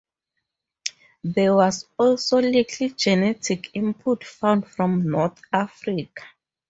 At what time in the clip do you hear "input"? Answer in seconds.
3.75-4.23